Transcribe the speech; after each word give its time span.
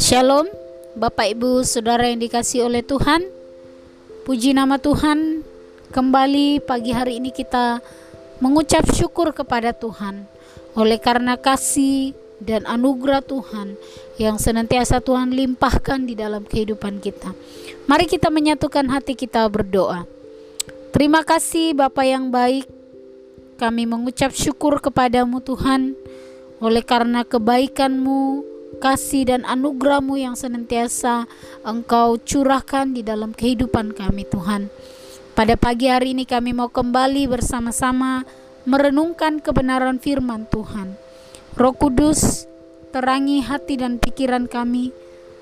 Shalom, 0.00 0.48
Bapak 0.96 1.36
Ibu 1.36 1.64
Saudara 1.68 2.08
yang 2.08 2.16
dikasih 2.16 2.64
oleh 2.64 2.80
Tuhan. 2.80 3.28
Puji 4.24 4.56
nama 4.56 4.80
Tuhan. 4.80 5.44
Kembali 5.92 6.64
pagi 6.64 6.96
hari 6.96 7.20
ini 7.20 7.28
kita 7.28 7.84
mengucap 8.40 8.88
syukur 8.96 9.36
kepada 9.36 9.76
Tuhan 9.76 10.24
oleh 10.72 10.96
karena 10.96 11.36
kasih 11.36 12.16
dan 12.40 12.64
anugerah 12.64 13.20
Tuhan 13.20 13.76
yang 14.16 14.40
senantiasa 14.40 15.04
Tuhan 15.04 15.36
limpahkan 15.36 16.08
di 16.08 16.16
dalam 16.16 16.48
kehidupan 16.48 17.04
kita. 17.04 17.36
Mari 17.84 18.08
kita 18.08 18.32
menyatukan 18.32 18.88
hati 18.88 19.12
kita 19.12 19.44
berdoa. 19.52 20.08
Terima 20.96 21.20
kasih 21.20 21.76
Bapa 21.76 22.08
yang 22.08 22.32
baik. 22.32 22.64
Kami 23.56 23.88
mengucap 23.88 24.36
syukur 24.36 24.84
kepadamu 24.84 25.40
Tuhan 25.40 25.96
oleh 26.60 26.84
karena 26.84 27.24
kebaikanmu, 27.24 28.44
kasih 28.84 29.32
dan 29.32 29.48
anugerahmu 29.48 30.20
yang 30.20 30.36
senantiasa 30.36 31.24
engkau 31.64 32.20
curahkan 32.20 32.92
di 32.92 33.00
dalam 33.00 33.32
kehidupan 33.32 33.96
kami 33.96 34.28
Tuhan. 34.28 34.68
Pada 35.32 35.56
pagi 35.56 35.88
hari 35.88 36.12
ini 36.12 36.28
kami 36.28 36.52
mau 36.52 36.68
kembali 36.68 37.28
bersama-sama 37.32 38.28
merenungkan 38.68 39.40
kebenaran 39.40 40.04
firman 40.04 40.44
Tuhan. 40.52 40.92
Roh 41.56 41.72
Kudus, 41.72 42.44
terangi 42.92 43.40
hati 43.40 43.80
dan 43.80 43.96
pikiran 43.96 44.52
kami. 44.52 44.92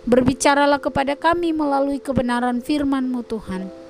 Berbicaralah 0.06 0.78
kepada 0.78 1.19
kami 1.19 1.50
melalui 1.50 1.98
kebenaran 1.98 2.62
firman-Mu 2.62 3.27
Tuhan. 3.27 3.84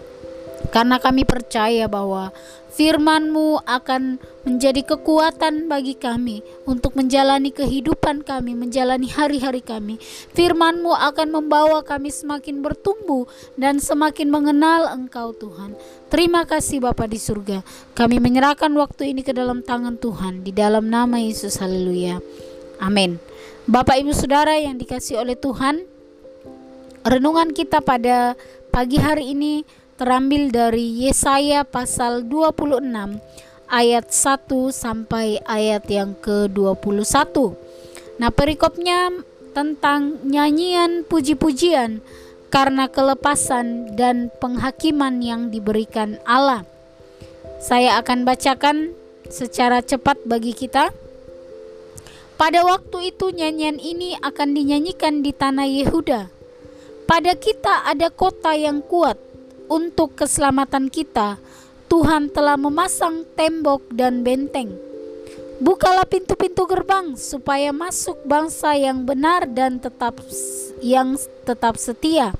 Karena 0.73 0.99
kami 0.99 1.23
percaya 1.23 1.87
bahwa 1.87 2.35
Firman-Mu 2.75 3.63
akan 3.63 4.19
menjadi 4.43 4.83
kekuatan 4.83 5.71
bagi 5.71 5.95
kami 5.95 6.43
untuk 6.67 6.99
menjalani 6.99 7.55
kehidupan 7.55 8.27
kami, 8.27 8.59
menjalani 8.59 9.07
hari-hari 9.07 9.63
kami. 9.63 10.03
Firman-Mu 10.35 10.91
akan 10.91 11.39
membawa 11.39 11.87
kami 11.87 12.11
semakin 12.11 12.67
bertumbuh 12.67 13.31
dan 13.55 13.79
semakin 13.79 14.27
mengenal 14.27 14.91
Engkau 14.91 15.31
Tuhan. 15.39 15.79
Terima 16.11 16.43
kasih 16.43 16.83
Bapa 16.83 17.07
di 17.07 17.23
surga. 17.23 17.63
Kami 17.95 18.19
menyerahkan 18.19 18.75
waktu 18.75 19.15
ini 19.15 19.23
ke 19.23 19.31
dalam 19.31 19.63
tangan 19.63 19.95
Tuhan 19.95 20.43
di 20.43 20.51
dalam 20.51 20.91
nama 20.91 21.23
Yesus. 21.23 21.63
Haleluya. 21.63 22.19
Amin. 22.83 23.23
Bapak 23.71 24.03
Ibu 24.03 24.11
Saudara 24.11 24.59
yang 24.59 24.83
dikasih 24.83 25.23
oleh 25.23 25.39
Tuhan, 25.39 25.87
renungan 27.07 27.55
kita 27.55 27.79
pada 27.87 28.35
pagi 28.75 28.99
hari 28.99 29.31
ini 29.31 29.63
terambil 29.95 30.51
dari 30.51 31.07
Yesaya 31.07 31.63
pasal 31.63 32.27
26 32.27 32.83
ayat 33.71 34.07
1 34.11 34.51
sampai 34.75 35.39
ayat 35.47 35.87
yang 35.87 36.19
ke-21. 36.19 37.55
Nah, 38.19 38.31
perikopnya 38.31 39.11
tentang 39.55 40.19
nyanyian 40.27 41.07
puji-pujian 41.07 42.03
karena 42.51 42.87
kelepasan 42.91 43.95
dan 43.99 44.31
penghakiman 44.39 45.19
yang 45.23 45.51
diberikan 45.51 46.19
Allah. 46.27 46.67
Saya 47.59 47.99
akan 47.99 48.27
bacakan 48.27 48.95
secara 49.31 49.83
cepat 49.83 50.23
bagi 50.27 50.55
kita. 50.55 50.91
Pada 52.35 52.67
waktu 52.67 53.15
itu 53.15 53.31
nyanyian 53.31 53.79
ini 53.79 54.19
akan 54.19 54.59
dinyanyikan 54.59 55.23
di 55.23 55.31
tanah 55.31 55.71
Yehuda. 55.71 56.31
Pada 57.07 57.33
kita 57.39 57.87
ada 57.87 58.11
kota 58.11 58.59
yang 58.59 58.83
kuat, 58.83 59.15
untuk 59.69 60.17
keselamatan 60.19 60.93
kita, 60.93 61.41
Tuhan 61.89 62.33
telah 62.33 62.57
memasang 62.59 63.23
tembok 63.37 63.87
dan 63.93 64.25
benteng. 64.25 64.73
Bukalah 65.63 66.03
pintu-pintu 66.05 66.67
gerbang 66.67 67.15
supaya 67.15 67.71
masuk 67.71 68.19
bangsa 68.27 68.75
yang 68.75 69.07
benar 69.07 69.47
dan 69.47 69.79
tetap 69.79 70.19
yang 70.83 71.15
tetap 71.47 71.79
setia. 71.79 72.35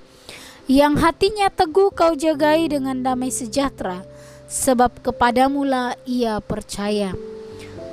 Yang 0.67 0.95
hatinya 1.05 1.47
teguh 1.53 1.93
kau 1.93 2.17
jagai 2.17 2.73
dengan 2.73 2.99
damai 3.05 3.31
sejahtera, 3.31 4.03
sebab 4.51 5.05
kepadamulah 5.05 5.95
ia 6.09 6.41
percaya. 6.43 7.15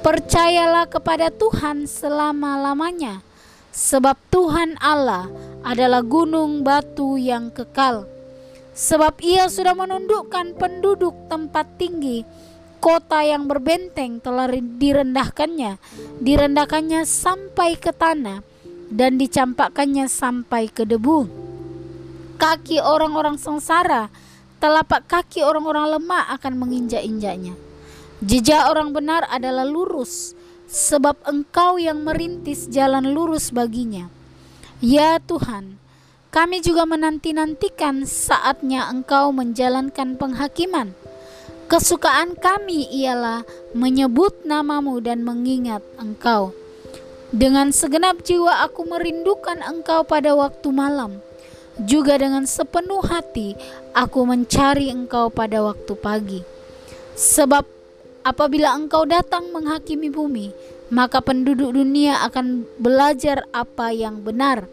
Percayalah 0.01 0.89
kepada 0.89 1.29
Tuhan 1.29 1.85
selama-lamanya, 1.85 3.22
sebab 3.69 4.17
Tuhan 4.33 4.79
Allah 4.81 5.29
adalah 5.61 6.01
gunung 6.01 6.66
batu 6.66 7.22
yang 7.22 7.53
kekal 7.53 8.09
sebab 8.71 9.19
ia 9.19 9.51
sudah 9.51 9.75
menundukkan 9.75 10.55
penduduk 10.55 11.15
tempat 11.27 11.67
tinggi 11.75 12.23
kota 12.81 13.21
yang 13.21 13.45
berbenteng 13.45 14.17
telah 14.17 14.49
direndahkannya 14.49 15.77
direndahkannya 16.17 17.05
sampai 17.05 17.77
ke 17.77 17.93
tanah 17.93 18.41
dan 18.91 19.15
dicampakkannya 19.15 20.11
sampai 20.11 20.67
ke 20.67 20.83
debu. 20.83 21.29
Kaki 22.35 22.81
orang-orang 22.81 23.37
sengsara 23.37 24.11
telapak 24.61 25.09
kaki 25.09 25.41
orang-orang 25.41 25.97
lemah 25.97 26.33
akan 26.38 26.53
menginjak-injaknya. 26.57 27.57
Jejak 28.21 28.69
orang 28.69 28.93
benar 28.93 29.25
adalah 29.29 29.65
lurus 29.65 30.38
sebab 30.69 31.17
engkau 31.25 31.81
yang 31.81 32.05
merintis 32.05 32.69
jalan 32.69 33.13
lurus 33.13 33.49
baginya. 33.49 34.05
Ya 34.77 35.17
Tuhan 35.17 35.81
kami 36.31 36.64
juga 36.64 36.88
menanti-nantikan 36.88 38.08
saatnya 38.08 38.88
Engkau 38.88 39.36
menjalankan 39.36 40.16
penghakiman. 40.16 40.96
Kesukaan 41.68 42.40
kami 42.40 42.88
ialah 42.88 43.44
menyebut 43.75 44.47
namamu 44.47 45.03
dan 45.03 45.28
mengingat 45.28 45.84
Engkau. 46.00 46.56
Dengan 47.36 47.75
segenap 47.75 48.24
jiwa 48.24 48.64
aku 48.64 48.88
merindukan 48.88 49.59
Engkau 49.59 50.08
pada 50.08 50.31
waktu 50.31 50.72
malam. 50.72 51.19
Juga 51.84 52.16
dengan 52.16 52.48
sepenuh 52.48 53.03
hati 53.03 53.59
aku 53.92 54.24
mencari 54.24 54.88
Engkau 54.88 55.28
pada 55.28 55.59
waktu 55.59 55.94
pagi. 56.00 56.42
Sebab 57.19 57.68
apabila 58.24 58.72
Engkau 58.72 59.03
datang 59.03 59.52
menghakimi 59.52 60.08
bumi, 60.08 60.56
maka 60.88 61.19
penduduk 61.19 61.75
dunia 61.75 62.24
akan 62.24 62.63
belajar 62.80 63.44
apa 63.52 63.92
yang 63.92 64.24
benar 64.24 64.68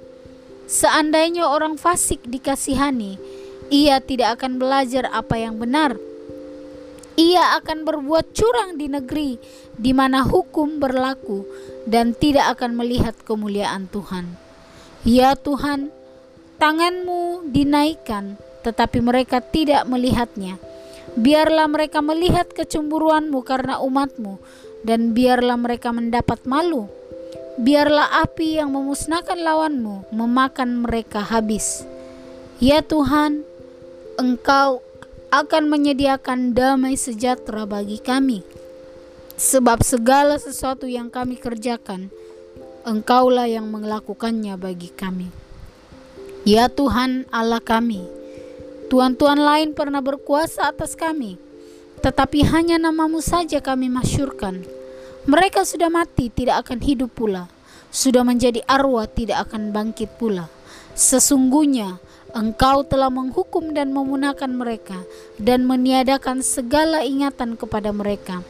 Seandainya 0.69 1.49
orang 1.49 1.81
fasik 1.81 2.29
dikasihani, 2.29 3.17
ia 3.73 4.05
tidak 4.05 4.37
akan 4.37 4.61
belajar 4.61 5.09
apa 5.09 5.41
yang 5.41 5.57
benar. 5.57 5.97
Ia 7.17 7.57
akan 7.57 7.89
berbuat 7.89 8.37
curang 8.37 8.77
di 8.77 8.85
negeri 8.85 9.41
di 9.81 9.97
mana 9.97 10.29
hukum 10.29 10.77
berlaku 10.77 11.49
dan 11.89 12.13
tidak 12.13 12.61
akan 12.61 12.77
melihat 12.77 13.17
kemuliaan 13.25 13.89
Tuhan. 13.89 14.29
Ya 15.09 15.33
Tuhan, 15.41 15.89
tanganmu 16.61 17.49
dinaikkan, 17.49 18.37
tetapi 18.61 19.01
mereka 19.01 19.41
tidak 19.41 19.89
melihatnya. 19.89 20.61
Biarlah 21.17 21.65
mereka 21.65 22.05
melihat 22.05 22.53
kecemburuanmu 22.53 23.41
karena 23.41 23.81
umatmu, 23.81 24.37
dan 24.85 25.17
biarlah 25.17 25.57
mereka 25.57 25.97
mendapat 25.97 26.45
malu 26.45 26.93
biarlah 27.59 28.23
api 28.23 28.63
yang 28.63 28.71
memusnahkan 28.71 29.35
lawanmu 29.35 30.15
memakan 30.15 30.87
mereka 30.87 31.27
habis. 31.27 31.83
Ya 32.63 32.87
Tuhan, 32.87 33.43
Engkau 34.15 34.83
akan 35.35 35.67
menyediakan 35.67 36.55
damai 36.55 36.95
sejahtera 36.95 37.67
bagi 37.67 37.99
kami. 37.99 38.47
Sebab 39.39 39.83
segala 39.83 40.39
sesuatu 40.39 40.87
yang 40.87 41.11
kami 41.11 41.39
kerjakan, 41.39 42.11
Engkaulah 42.87 43.51
yang 43.51 43.67
melakukannya 43.71 44.55
bagi 44.55 44.91
kami. 44.95 45.29
Ya 46.47 46.71
Tuhan 46.71 47.27
Allah 47.29 47.61
kami, 47.61 48.07
Tuhan-Tuhan 48.89 49.37
lain 49.37 49.77
pernah 49.77 50.01
berkuasa 50.01 50.73
atas 50.73 50.97
kami, 50.97 51.37
tetapi 52.01 52.47
hanya 52.49 52.81
namamu 52.81 53.21
saja 53.21 53.61
kami 53.61 53.93
masyurkan 53.93 54.78
mereka 55.29 55.69
sudah 55.69 55.93
mati, 55.93 56.33
tidak 56.33 56.65
akan 56.65 56.81
hidup 56.81 57.13
pula. 57.13 57.53
Sudah 57.93 58.25
menjadi 58.25 58.65
arwah, 58.65 59.05
tidak 59.05 59.49
akan 59.49 59.77
bangkit 59.77 60.17
pula. 60.17 60.49
Sesungguhnya 60.97 62.01
Engkau 62.33 62.85
telah 62.85 63.09
menghukum 63.09 63.73
dan 63.73 63.93
memunahkan 63.93 64.53
mereka 64.53 65.01
dan 65.41 65.69
meniadakan 65.69 66.45
segala 66.45 67.05
ingatan 67.05 67.61
kepada 67.61 67.93
mereka. 67.93 68.41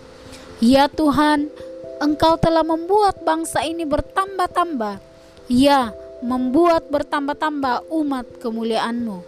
Ya 0.59 0.87
Tuhan, 0.87 1.51
Engkau 1.99 2.39
telah 2.39 2.63
membuat 2.63 3.23
bangsa 3.27 3.63
ini 3.67 3.83
bertambah-tambah. 3.83 5.03
Ya, 5.51 5.95
membuat 6.23 6.91
bertambah-tambah 6.91 7.91
umat 7.91 8.27
kemuliaan-Mu. 8.43 9.23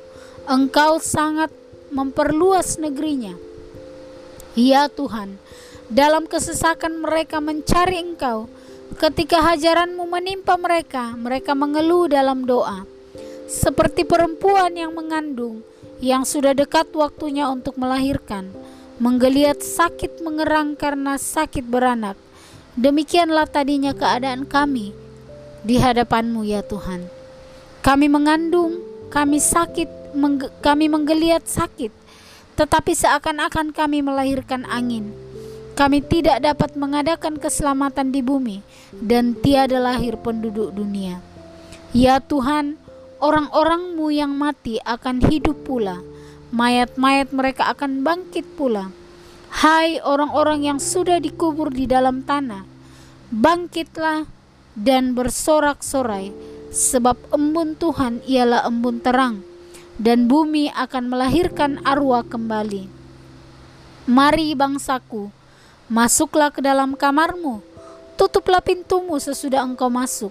Engkau 0.46 0.98
sangat 0.98 1.50
memperluas 1.94 2.78
negerinya. 2.78 3.34
Ya 4.58 4.90
Tuhan, 4.90 5.38
dalam 5.90 6.30
kesesakan 6.30 7.02
mereka 7.02 7.42
mencari 7.42 7.98
engkau. 7.98 8.46
Ketika 8.94 9.42
hajaranmu 9.42 10.06
menimpa 10.06 10.54
mereka, 10.54 11.14
mereka 11.18 11.58
mengeluh 11.58 12.06
dalam 12.06 12.46
doa. 12.46 12.86
Seperti 13.50 14.06
perempuan 14.06 14.70
yang 14.78 14.94
mengandung, 14.94 15.66
yang 15.98 16.22
sudah 16.22 16.54
dekat 16.54 16.94
waktunya 16.94 17.50
untuk 17.50 17.74
melahirkan. 17.74 18.54
Menggeliat 19.02 19.58
sakit 19.58 20.22
mengerang 20.22 20.78
karena 20.78 21.18
sakit 21.18 21.66
beranak. 21.66 22.14
Demikianlah 22.78 23.50
tadinya 23.50 23.90
keadaan 23.90 24.46
kami 24.46 24.94
di 25.66 25.80
hadapanmu 25.80 26.46
ya 26.46 26.62
Tuhan. 26.62 27.08
Kami 27.80 28.06
mengandung, 28.06 28.78
kami 29.08 29.40
sakit, 29.40 30.14
kami 30.60 30.86
menggeliat 30.92 31.48
sakit, 31.48 31.90
tetapi 32.54 32.92
seakan-akan 32.92 33.72
kami 33.72 34.04
melahirkan 34.04 34.68
angin. 34.68 35.29
Kami 35.80 36.04
tidak 36.04 36.44
dapat 36.44 36.76
mengadakan 36.76 37.40
keselamatan 37.40 38.12
di 38.12 38.20
bumi 38.20 38.60
dan 38.92 39.32
tiada 39.32 39.80
lahir 39.80 40.20
penduduk 40.20 40.76
dunia. 40.76 41.24
Ya 41.96 42.20
Tuhan, 42.20 42.76
orang-orangmu 43.16 44.12
yang 44.12 44.28
mati 44.36 44.76
akan 44.84 45.24
hidup 45.24 45.64
pula, 45.64 46.04
mayat-mayat 46.52 47.32
mereka 47.32 47.72
akan 47.72 48.04
bangkit 48.04 48.44
pula. 48.60 48.92
Hai 49.48 50.04
orang-orang 50.04 50.68
yang 50.68 50.76
sudah 50.76 51.16
dikubur 51.16 51.72
di 51.72 51.88
dalam 51.88 52.28
tanah, 52.28 52.68
bangkitlah 53.32 54.28
dan 54.76 55.16
bersorak-sorai, 55.16 56.28
sebab 56.68 57.16
embun 57.32 57.72
Tuhan 57.80 58.20
ialah 58.28 58.68
embun 58.68 59.00
terang, 59.00 59.40
dan 59.96 60.28
bumi 60.28 60.68
akan 60.76 61.08
melahirkan 61.08 61.80
arwah 61.88 62.20
kembali. 62.20 62.84
Mari 64.04 64.52
bangsaku, 64.52 65.39
masuklah 65.90 66.54
ke 66.54 66.62
dalam 66.62 66.94
kamarmu, 66.94 67.58
tutuplah 68.14 68.62
pintumu 68.62 69.18
sesudah 69.18 69.66
engkau 69.66 69.90
masuk, 69.90 70.30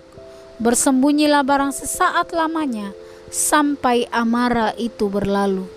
bersembunyilah 0.64 1.44
barang 1.44 1.76
sesaat 1.76 2.32
lamanya, 2.32 2.96
sampai 3.28 4.08
amarah 4.10 4.72
itu 4.80 5.12
berlalu. 5.12 5.68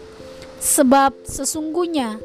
Sebab 0.63 1.27
sesungguhnya 1.27 2.23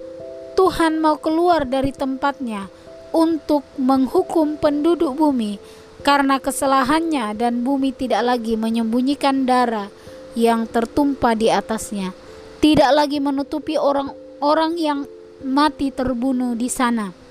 Tuhan 0.54 1.02
mau 1.02 1.18
keluar 1.18 1.66
dari 1.66 1.90
tempatnya 1.90 2.70
untuk 3.10 3.66
menghukum 3.82 4.62
penduduk 4.62 5.18
bumi 5.18 5.58
karena 6.06 6.38
kesalahannya 6.38 7.34
dan 7.34 7.66
bumi 7.66 7.90
tidak 7.90 8.22
lagi 8.22 8.54
menyembunyikan 8.54 9.50
darah 9.50 9.90
yang 10.38 10.70
tertumpah 10.70 11.34
di 11.34 11.50
atasnya. 11.50 12.14
Tidak 12.62 12.90
lagi 12.94 13.18
menutupi 13.18 13.78
orang-orang 13.78 14.78
yang 14.78 15.00
mati 15.42 15.90
terbunuh 15.90 16.54
di 16.54 16.70
sana. 16.70 17.27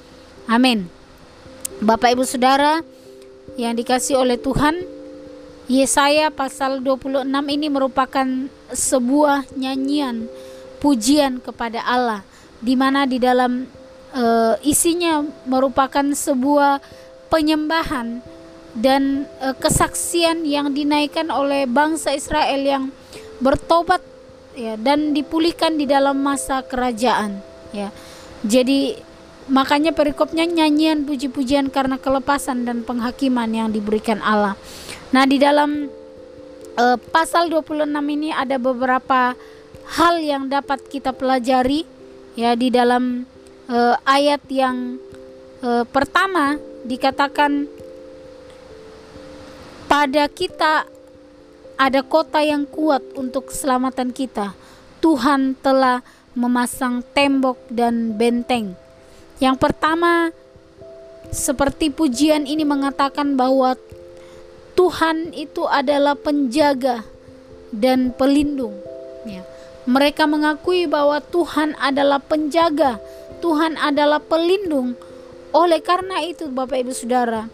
Amin. 0.46 0.86
Bapak 1.82 2.14
Ibu 2.14 2.22
Saudara 2.22 2.78
yang 3.58 3.74
dikasih 3.74 4.14
oleh 4.22 4.38
Tuhan, 4.38 4.78
Yesaya 5.66 6.30
pasal 6.30 6.78
26 6.78 7.26
ini 7.26 7.66
merupakan 7.66 8.46
sebuah 8.70 9.50
nyanyian 9.58 10.30
pujian 10.78 11.42
kepada 11.42 11.82
Allah 11.82 12.22
di 12.62 12.78
mana 12.78 13.10
di 13.10 13.18
dalam 13.18 13.66
uh, 14.14 14.54
isinya 14.62 15.26
merupakan 15.50 16.06
sebuah 16.14 16.78
penyembahan 17.26 18.22
dan 18.78 19.26
uh, 19.42 19.50
kesaksian 19.58 20.46
yang 20.46 20.70
dinaikkan 20.70 21.26
oleh 21.34 21.66
bangsa 21.66 22.14
Israel 22.14 22.62
yang 22.62 22.84
bertobat 23.42 23.98
ya 24.54 24.78
dan 24.78 25.10
dipulihkan 25.10 25.74
di 25.74 25.90
dalam 25.90 26.22
masa 26.22 26.62
kerajaan 26.62 27.42
ya. 27.74 27.90
Jadi 28.46 28.94
makanya 29.46 29.94
perikopnya 29.94 30.46
nyanyian 30.46 31.06
puji-pujian 31.06 31.70
karena 31.70 31.98
kelepasan 31.98 32.66
dan 32.66 32.82
penghakiman 32.82 33.50
yang 33.50 33.68
diberikan 33.70 34.18
Allah. 34.18 34.58
Nah, 35.14 35.22
di 35.22 35.38
dalam 35.38 35.86
uh, 36.76 36.98
pasal 37.14 37.46
26 37.50 37.86
ini 37.86 38.34
ada 38.34 38.58
beberapa 38.58 39.38
hal 39.86 40.14
yang 40.18 40.50
dapat 40.50 40.82
kita 40.90 41.14
pelajari 41.14 41.86
ya 42.34 42.58
di 42.58 42.74
dalam 42.74 43.22
uh, 43.70 43.94
ayat 44.02 44.42
yang 44.50 44.98
uh, 45.62 45.86
pertama 45.86 46.58
dikatakan 46.82 47.70
pada 49.86 50.26
kita 50.26 50.90
ada 51.76 52.00
kota 52.02 52.40
yang 52.42 52.66
kuat 52.66 53.04
untuk 53.14 53.52
keselamatan 53.52 54.10
kita. 54.10 54.56
Tuhan 54.98 55.54
telah 55.60 56.00
memasang 56.32 57.04
tembok 57.14 57.60
dan 57.70 58.16
benteng. 58.16 58.74
Yang 59.36 59.56
pertama, 59.60 60.32
seperti 61.28 61.92
pujian 61.92 62.48
ini 62.48 62.64
mengatakan 62.64 63.36
bahwa 63.36 63.76
Tuhan 64.76 65.32
itu 65.36 65.64
adalah 65.68 66.16
penjaga 66.16 67.04
dan 67.72 68.12
pelindung. 68.16 68.76
Ya. 69.28 69.44
Mereka 69.84 70.24
mengakui 70.24 70.88
bahwa 70.88 71.20
Tuhan 71.20 71.76
adalah 71.76 72.20
penjaga, 72.20 73.00
Tuhan 73.44 73.76
adalah 73.76 74.20
pelindung. 74.20 74.96
Oleh 75.52 75.80
karena 75.80 76.20
itu, 76.24 76.48
Bapak 76.52 76.84
Ibu 76.84 76.92
Saudara, 76.92 77.48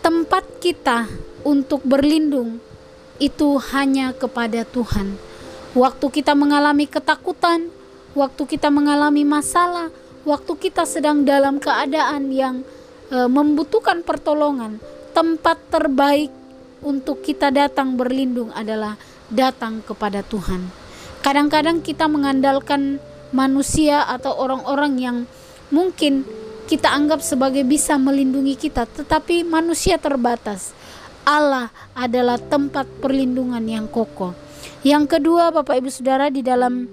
tempat 0.00 0.42
kita 0.58 1.06
untuk 1.44 1.84
berlindung 1.84 2.58
itu 3.20 3.60
hanya 3.70 4.16
kepada 4.16 4.64
Tuhan. 4.64 5.14
Waktu 5.76 6.06
kita 6.10 6.34
mengalami 6.34 6.88
ketakutan, 6.88 7.70
waktu 8.16 8.42
kita 8.48 8.72
mengalami 8.72 9.22
masalah, 9.22 9.92
waktu 10.24 10.52
kita 10.56 10.84
sedang 10.84 11.24
dalam 11.24 11.60
keadaan 11.62 12.32
yang 12.32 12.66
e, 13.08 13.16
membutuhkan 13.28 14.04
pertolongan, 14.04 14.80
tempat 15.16 15.58
terbaik 15.72 16.30
untuk 16.80 17.20
kita 17.20 17.52
datang 17.52 17.96
berlindung 17.96 18.52
adalah 18.56 18.96
datang 19.28 19.84
kepada 19.84 20.24
Tuhan. 20.24 20.64
Kadang-kadang 21.20 21.84
kita 21.84 22.08
mengandalkan 22.08 22.98
manusia 23.30 24.02
atau 24.08 24.34
orang-orang 24.40 24.92
yang 24.96 25.16
mungkin 25.68 26.24
kita 26.66 26.90
anggap 26.90 27.20
sebagai 27.20 27.66
bisa 27.66 27.98
melindungi 27.98 28.56
kita, 28.56 28.86
tetapi 28.86 29.42
manusia 29.42 29.98
terbatas. 29.98 30.72
Allah 31.26 31.68
adalah 31.92 32.40
tempat 32.40 32.88
perlindungan 33.02 33.60
yang 33.68 33.86
kokoh. 33.90 34.32
Yang 34.80 35.18
kedua, 35.18 35.52
Bapak 35.52 35.76
Ibu 35.76 35.90
Saudara 35.92 36.32
di 36.32 36.40
dalam 36.40 36.88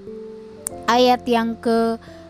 ayat 0.90 1.24
yang 1.24 1.56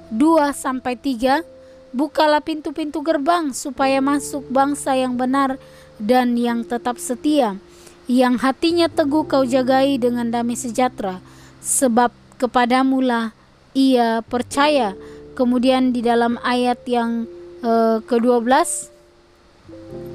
ke-2 0.08 0.56
sampai 0.56 0.96
3, 0.96 1.44
bukalah 1.92 2.40
pintu-pintu 2.40 3.04
gerbang 3.04 3.52
supaya 3.52 4.00
masuk 4.00 4.48
bangsa 4.48 4.96
yang 4.96 5.20
benar 5.20 5.60
dan 6.00 6.38
yang 6.38 6.64
tetap 6.64 6.96
setia, 7.02 7.60
yang 8.08 8.40
hatinya 8.40 8.88
teguh 8.88 9.28
kau 9.28 9.44
jagai 9.44 10.00
dengan 10.00 10.32
damai 10.32 10.56
sejahtera 10.56 11.20
sebab 11.60 12.14
kepadamulah 12.40 13.34
ia 13.76 14.24
percaya. 14.24 14.96
Kemudian 15.36 15.94
di 15.94 16.02
dalam 16.02 16.40
ayat 16.42 16.82
yang 16.90 17.30
uh, 17.62 18.02
ke-12 18.02 18.90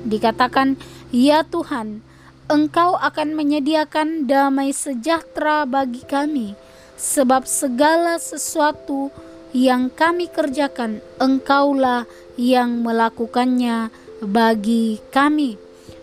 dikatakan, 0.09 0.75
"Ya 1.15 1.47
Tuhan, 1.47 2.03
Engkau 2.51 2.99
akan 2.99 3.39
menyediakan 3.39 4.27
damai 4.27 4.75
sejahtera 4.75 5.63
bagi 5.63 6.03
kami, 6.03 6.59
sebab 6.99 7.47
segala 7.47 8.19
sesuatu 8.19 9.15
yang 9.53 9.93
kami 9.93 10.29
kerjakan, 10.29 11.05
Engkaulah 11.21 12.09
yang 12.37 12.83
melakukannya 12.83 13.93
bagi 14.25 15.01
kami." 15.13 15.57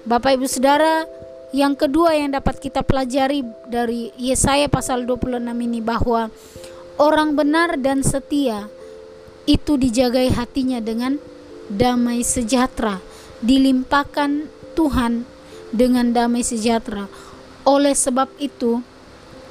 Bapak 0.05 0.39
Ibu 0.39 0.45
Saudara, 0.49 1.05
yang 1.49 1.73
kedua 1.73 2.13
yang 2.13 2.33
dapat 2.33 2.61
kita 2.61 2.85
pelajari 2.85 3.41
dari 3.65 4.13
Yesaya 4.21 4.69
pasal 4.69 5.05
26 5.05 5.65
ini 5.65 5.81
bahwa 5.81 6.29
orang 7.01 7.33
benar 7.33 7.73
dan 7.81 8.05
setia 8.05 8.69
itu 9.49 9.81
dijagai 9.81 10.29
hatinya 10.29 10.77
dengan 10.77 11.17
damai 11.69 12.21
sejahtera, 12.21 13.01
dilimpahkan 13.41 14.45
Tuhan 14.77 15.25
dengan 15.73 16.13
damai 16.13 16.45
sejahtera. 16.45 17.09
Oleh 17.65 17.97
sebab 17.97 18.29
itu, 18.37 18.81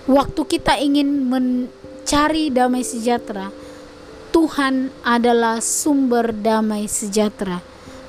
waktu 0.07 0.43
kita 0.47 0.79
ingin 0.79 1.27
mencari 1.27 2.51
damai 2.55 2.87
sejahtera, 2.87 3.51
Tuhan 4.39 4.95
adalah 5.03 5.59
sumber 5.59 6.31
damai 6.31 6.87
sejahtera. 6.87 7.59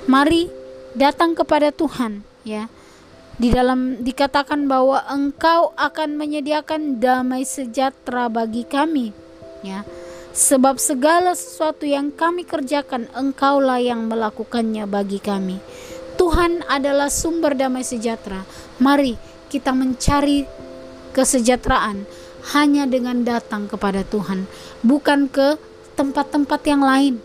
Mari 0.05 0.45
datang 0.93 1.33
kepada 1.33 1.73
Tuhan, 1.73 2.21
ya. 2.45 2.69
Di 3.41 3.49
dalam 3.49 4.05
dikatakan 4.05 4.69
bahwa 4.69 5.01
engkau 5.09 5.73
akan 5.73 6.21
menyediakan 6.21 7.01
damai 7.01 7.49
sejahtera 7.49 8.29
bagi 8.29 8.61
kami 8.61 9.09
ya. 9.65 9.81
Sebab 10.29 10.77
segala 10.77 11.33
sesuatu 11.33 11.89
yang 11.89 12.13
kami 12.13 12.45
kerjakan 12.45 13.09
engkaulah 13.17 13.81
yang 13.81 14.05
melakukannya 14.05 14.85
bagi 14.85 15.17
kami. 15.17 15.57
Tuhan 16.13 16.61
adalah 16.69 17.09
sumber 17.09 17.57
damai 17.57 17.81
sejahtera. 17.81 18.45
Mari 18.77 19.17
kita 19.49 19.73
mencari 19.73 20.45
kesejahteraan 21.09 22.05
hanya 22.53 22.85
dengan 22.85 23.25
datang 23.25 23.65
kepada 23.65 24.05
Tuhan 24.05 24.45
bukan 24.85 25.25
ke 25.25 25.57
tempat-tempat 25.99 26.61
yang 26.63 26.79
lain 26.79 27.19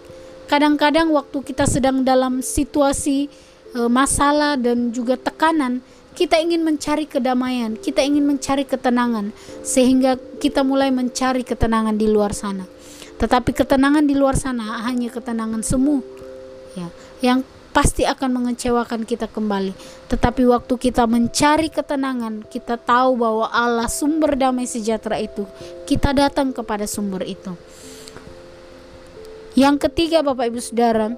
kadang-kadang 0.51 1.15
waktu 1.15 1.39
kita 1.47 1.71
sedang 1.71 2.03
dalam 2.03 2.43
situasi 2.43 3.31
e, 3.73 3.81
masalah 3.87 4.59
dan 4.59 4.91
juga 4.91 5.15
tekanan 5.15 5.79
kita 6.15 6.39
ingin 6.39 6.63
mencari 6.63 7.11
kedamaian, 7.11 7.75
kita 7.75 7.99
ingin 7.99 8.23
mencari 8.23 8.63
ketenangan, 8.63 9.35
sehingga 9.67 10.15
kita 10.39 10.63
mulai 10.63 10.95
mencari 10.95 11.43
ketenangan 11.43 11.99
di 11.99 12.07
luar 12.07 12.31
sana. 12.31 12.71
Tetapi 13.19 13.51
ketenangan 13.51 14.07
di 14.07 14.15
luar 14.15 14.39
sana 14.39 14.87
hanya 14.87 15.11
ketenangan 15.11 15.67
semu. 15.67 16.07
Ya, 16.79 16.87
yang 17.19 17.43
pasti 17.75 18.07
akan 18.07 18.31
mengecewakan 18.31 19.03
kita 19.03 19.27
kembali. 19.27 19.75
Tetapi 20.07 20.47
waktu 20.47 20.75
kita 20.79 21.11
mencari 21.11 21.67
ketenangan, 21.67 22.47
kita 22.47 22.79
tahu 22.79 23.19
bahwa 23.19 23.51
Allah 23.51 23.91
sumber 23.91 24.39
damai 24.39 24.71
sejahtera 24.71 25.19
itu, 25.19 25.43
kita 25.83 26.15
datang 26.15 26.55
kepada 26.55 26.87
sumber 26.87 27.27
itu. 27.27 27.59
Yang 29.55 29.89
ketiga, 29.89 30.23
Bapak 30.27 30.51
Ibu 30.51 30.61
Saudara, 30.61 31.15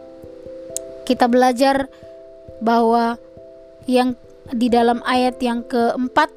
kita 1.08 1.24
belajar 1.28 1.88
bahwa 2.60 3.16
yang 3.88 4.16
di 4.52 4.68
dalam 4.68 5.00
ayat 5.04 5.40
yang 5.40 5.64
keempat, 5.64 6.30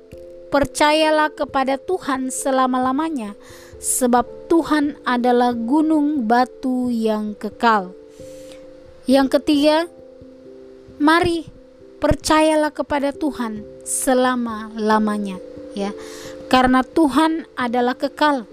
percayalah 0.50 1.30
kepada 1.30 1.78
Tuhan 1.78 2.34
selama-lamanya, 2.34 3.38
sebab 3.78 4.26
Tuhan 4.50 4.98
adalah 5.06 5.54
gunung 5.54 6.26
batu 6.26 6.90
yang 6.90 7.38
kekal. 7.38 7.94
Yang 9.06 9.28
ketiga, 9.38 9.86
Mari 11.00 11.48
percayalah 12.04 12.76
kepada 12.76 13.16
Tuhan 13.16 13.64
selama-lamanya 13.88 15.40
ya. 15.72 15.96
Karena 16.52 16.84
Tuhan 16.84 17.48
adalah 17.56 17.96
kekal. 17.96 18.44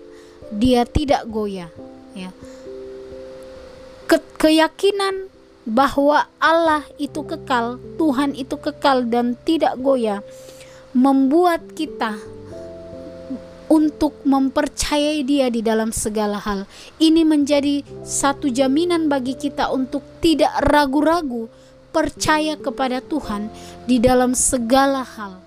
Dia 0.54 0.86
tidak 0.86 1.26
goyah 1.26 1.66
ya. 2.14 2.30
Ke 4.06 4.22
keyakinan 4.38 5.26
bahwa 5.66 6.30
Allah 6.38 6.86
itu 6.96 7.26
kekal, 7.26 7.82
Tuhan 7.98 8.38
itu 8.38 8.54
kekal 8.54 9.10
dan 9.10 9.34
tidak 9.42 9.74
goyah 9.82 10.22
membuat 10.94 11.74
kita 11.74 12.14
untuk 13.66 14.14
mempercayai 14.22 15.26
Dia 15.26 15.50
di 15.50 15.60
dalam 15.60 15.90
segala 15.90 16.38
hal. 16.38 16.70
Ini 17.02 17.26
menjadi 17.26 17.82
satu 18.06 18.46
jaminan 18.46 19.10
bagi 19.10 19.34
kita 19.34 19.74
untuk 19.74 20.06
tidak 20.22 20.54
ragu-ragu 20.62 21.50
percaya 21.90 22.54
kepada 22.54 23.02
Tuhan 23.02 23.50
di 23.84 23.98
dalam 23.98 24.38
segala 24.38 25.02
hal. 25.02 25.42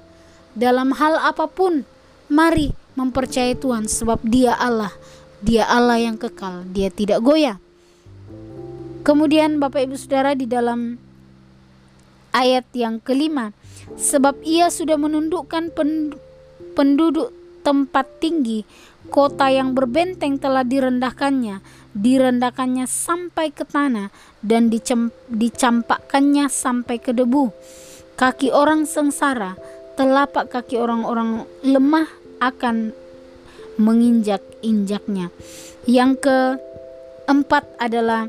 Dalam 0.51 0.91
hal 0.99 1.15
apa 1.21 1.47
pun, 1.47 1.87
mari 2.27 2.75
mempercayai 2.99 3.55
Tuhan 3.55 3.87
sebab 3.87 4.19
Dia 4.27 4.57
Allah. 4.59 4.91
Dia 5.39 5.63
Allah 5.71 6.03
yang 6.03 6.19
kekal, 6.19 6.67
Dia 6.67 6.91
tidak 6.91 7.23
goyah. 7.23 7.55
Kemudian 9.01 9.57
Bapak 9.57 9.87
Ibu 9.89 9.95
Saudara 9.95 10.35
di 10.35 10.45
dalam 10.45 10.99
ayat 12.35 12.67
yang 12.77 13.01
kelima, 13.01 13.55
sebab 13.97 14.43
Ia 14.45 14.69
sudah 14.69 14.99
menundukkan 14.99 15.73
penduduk 16.77 17.33
tempat 17.65 18.05
tinggi, 18.21 18.63
kota 19.09 19.49
yang 19.49 19.73
berbenteng 19.73 20.37
telah 20.37 20.61
direndahkannya, 20.61 21.59
direndahkannya 21.97 22.85
sampai 22.85 23.49
ke 23.49 23.65
tanah 23.65 24.13
dan 24.45 24.69
dicampakkannya 25.27 26.45
sampai 26.47 27.01
ke 27.01 27.11
debu. 27.11 27.49
Kaki 28.19 28.51
orang 28.51 28.83
sengsara, 28.85 29.55
telapak 29.95 30.51
kaki 30.53 30.75
orang-orang 30.77 31.47
lemah 31.65 32.07
akan 32.43 32.91
menginjak-injaknya. 33.79 35.31
Yang 35.87 36.11
keempat 36.23 37.63
adalah 37.79 38.27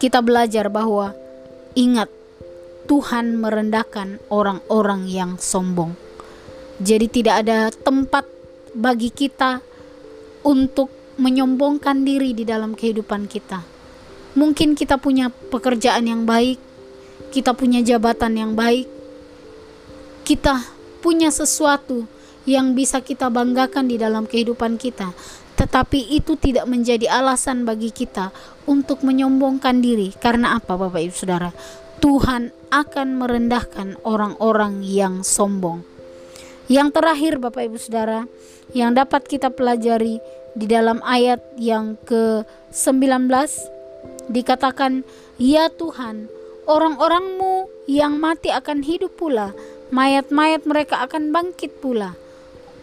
kita 0.00 0.24
belajar 0.24 0.72
bahwa 0.72 1.12
ingat 1.76 2.08
Tuhan 2.88 3.36
merendahkan 3.36 4.18
orang-orang 4.32 5.06
yang 5.06 5.36
sombong. 5.36 5.94
Jadi 6.80 7.06
tidak 7.12 7.44
ada 7.44 7.68
tempat 7.68 8.24
bagi 8.72 9.12
kita 9.12 9.60
untuk 10.40 10.88
menyombongkan 11.20 12.00
diri 12.02 12.32
di 12.32 12.48
dalam 12.48 12.72
kehidupan 12.72 13.28
kita. 13.28 13.60
Mungkin 14.40 14.72
kita 14.72 14.96
punya 14.96 15.28
pekerjaan 15.28 16.08
yang 16.08 16.24
baik, 16.24 16.56
kita 17.28 17.52
punya 17.52 17.84
jabatan 17.84 18.40
yang 18.40 18.52
baik, 18.56 18.88
kita 20.24 20.64
punya 21.04 21.28
sesuatu 21.28 22.08
yang 22.48 22.72
bisa 22.72 23.04
kita 23.04 23.28
banggakan 23.28 23.84
di 23.84 24.00
dalam 24.00 24.24
kehidupan 24.24 24.80
kita, 24.80 25.12
tetapi 25.60 26.16
itu 26.16 26.40
tidak 26.40 26.64
menjadi 26.64 27.20
alasan 27.20 27.68
bagi 27.68 27.92
kita 27.92 28.32
untuk 28.64 29.04
menyombongkan 29.04 29.84
diri. 29.84 30.08
Karena 30.16 30.56
apa, 30.56 30.80
Bapak 30.80 31.04
Ibu 31.04 31.12
Saudara? 31.12 31.52
Tuhan 32.00 32.48
akan 32.72 33.08
merendahkan 33.20 34.00
orang-orang 34.08 34.80
yang 34.80 35.20
sombong. 35.20 35.84
Yang 36.72 36.96
terakhir, 36.96 37.36
Bapak 37.36 37.68
Ibu 37.68 37.76
Saudara, 37.76 38.24
yang 38.72 38.96
dapat 38.96 39.28
kita 39.28 39.52
pelajari 39.52 40.16
di 40.56 40.64
dalam 40.64 41.04
ayat 41.04 41.44
yang 41.60 42.00
ke-19 42.08 43.28
dikatakan, 44.32 45.04
"Ya 45.36 45.68
Tuhan, 45.68 46.32
orang-orangmu 46.64 47.68
yang 47.84 48.16
mati 48.16 48.48
akan 48.48 48.80
hidup 48.80 49.12
pula, 49.20 49.52
mayat-mayat 49.90 50.64
mereka 50.64 51.02
akan 51.04 51.34
bangkit 51.34 51.82
pula. 51.82 52.14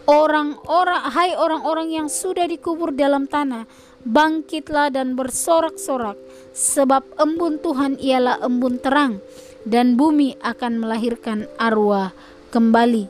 Orang-orang, 0.08 1.04
hai 1.12 1.36
orang-orang 1.36 1.92
yang 1.92 2.08
sudah 2.08 2.48
dikubur 2.48 2.96
dalam 2.96 3.28
tanah, 3.28 3.68
bangkitlah 4.08 4.88
dan 4.88 5.12
bersorak-sorak, 5.12 6.16
sebab 6.56 7.04
embun 7.20 7.60
Tuhan 7.60 8.00
ialah 8.00 8.40
embun 8.40 8.80
terang, 8.80 9.20
dan 9.68 10.00
bumi 10.00 10.32
akan 10.40 10.80
melahirkan 10.80 11.44
arwah 11.60 12.16
kembali." 12.48 13.04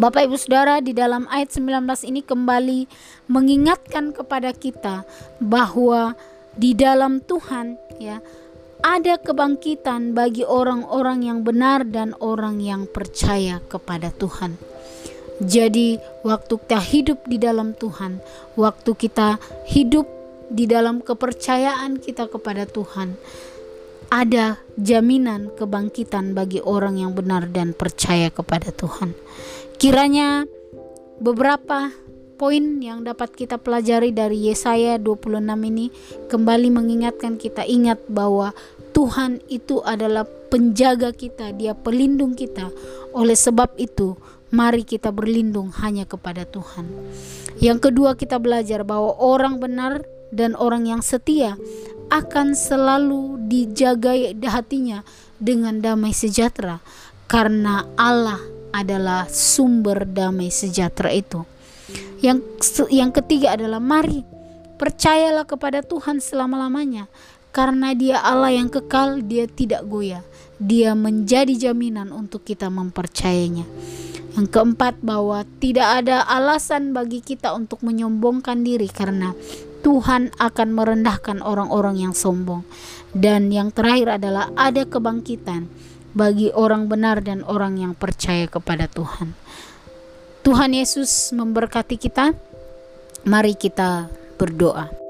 Bapak 0.00 0.24
Ibu 0.24 0.40
Saudara 0.40 0.80
di 0.80 0.96
dalam 0.96 1.28
ayat 1.28 1.52
19 1.52 2.00
ini 2.08 2.24
kembali 2.24 2.88
mengingatkan 3.28 4.16
kepada 4.16 4.56
kita 4.56 5.04
bahwa 5.36 6.16
di 6.56 6.72
dalam 6.72 7.20
Tuhan 7.20 7.76
ya 8.00 8.24
ada 8.80 9.20
kebangkitan 9.20 10.16
bagi 10.16 10.48
orang-orang 10.48 11.28
yang 11.28 11.38
benar 11.44 11.84
dan 11.84 12.16
orang 12.24 12.58
yang 12.58 12.88
percaya 12.90 13.62
kepada 13.68 14.10
Tuhan. 14.10 14.73
Jadi 15.42 15.98
waktu 16.22 16.54
kita 16.62 16.78
hidup 16.78 17.18
di 17.26 17.42
dalam 17.42 17.74
Tuhan, 17.74 18.22
waktu 18.54 18.90
kita 18.94 19.42
hidup 19.66 20.06
di 20.46 20.70
dalam 20.70 21.02
kepercayaan 21.02 21.98
kita 21.98 22.30
kepada 22.30 22.70
Tuhan, 22.70 23.18
ada 24.14 24.62
jaminan 24.78 25.50
kebangkitan 25.58 26.38
bagi 26.38 26.62
orang 26.62 27.02
yang 27.02 27.18
benar 27.18 27.50
dan 27.50 27.74
percaya 27.74 28.30
kepada 28.30 28.70
Tuhan. 28.70 29.10
Kiranya 29.74 30.46
beberapa 31.18 31.90
poin 32.38 32.82
yang 32.82 33.02
dapat 33.02 33.34
kita 33.34 33.58
pelajari 33.58 34.10
dari 34.14 34.50
Yesaya 34.50 34.98
26 35.02 35.42
ini 35.70 35.90
kembali 36.30 36.68
mengingatkan 36.70 37.38
kita 37.38 37.66
ingat 37.66 38.02
bahwa 38.06 38.54
Tuhan 38.94 39.42
itu 39.50 39.82
adalah 39.82 40.22
penjaga 40.54 41.10
kita, 41.10 41.50
Dia 41.50 41.74
pelindung 41.74 42.38
kita. 42.38 42.70
Oleh 43.10 43.34
sebab 43.34 43.74
itu, 43.74 44.14
mari 44.54 44.86
kita 44.86 45.10
berlindung 45.10 45.74
hanya 45.82 46.06
kepada 46.06 46.46
Tuhan. 46.46 46.86
Yang 47.58 47.90
kedua, 47.90 48.14
kita 48.14 48.38
belajar 48.38 48.86
bahwa 48.86 49.18
orang 49.18 49.58
benar 49.58 50.06
dan 50.30 50.54
orang 50.54 50.86
yang 50.86 51.02
setia 51.02 51.58
akan 52.14 52.54
selalu 52.54 53.42
dijaga 53.50 54.14
hatinya 54.46 55.02
dengan 55.42 55.82
damai 55.82 56.14
sejahtera 56.14 56.78
karena 57.26 57.82
Allah 57.98 58.38
adalah 58.70 59.26
sumber 59.26 60.06
damai 60.06 60.54
sejahtera 60.54 61.10
itu. 61.10 61.42
Yang 62.22 62.46
yang 62.90 63.10
ketiga 63.10 63.58
adalah 63.58 63.82
mari 63.82 64.22
percayalah 64.78 65.46
kepada 65.46 65.82
Tuhan 65.84 66.18
selama-lamanya 66.18 67.06
karena 67.54 67.94
Dia 67.94 68.18
Allah 68.18 68.50
yang 68.50 68.66
kekal, 68.66 69.22
Dia 69.22 69.46
tidak 69.46 69.86
goyah. 69.86 70.26
Dia 70.58 70.98
menjadi 70.98 71.70
jaminan 71.70 72.10
untuk 72.10 72.42
kita 72.42 72.66
mempercayainya. 72.70 73.66
Yang 74.34 74.48
keempat 74.50 74.98
bahwa 74.98 75.46
tidak 75.62 76.02
ada 76.02 76.26
alasan 76.26 76.90
bagi 76.90 77.22
kita 77.22 77.54
untuk 77.54 77.86
menyombongkan 77.86 78.66
diri 78.66 78.90
karena 78.90 79.30
Tuhan 79.86 80.34
akan 80.40 80.68
merendahkan 80.74 81.38
orang-orang 81.44 82.02
yang 82.02 82.14
sombong. 82.16 82.66
Dan 83.14 83.54
yang 83.54 83.70
terakhir 83.70 84.18
adalah 84.18 84.50
ada 84.58 84.82
kebangkitan 84.82 85.70
bagi 86.16 86.50
orang 86.50 86.90
benar 86.90 87.22
dan 87.22 87.46
orang 87.46 87.78
yang 87.78 87.92
percaya 87.94 88.50
kepada 88.50 88.90
Tuhan. 88.90 89.36
Tuhan 90.42 90.70
Yesus 90.74 91.30
memberkati 91.30 91.94
kita. 91.94 92.34
Mari 93.24 93.54
kita 93.54 94.10
berdoa. 94.36 95.03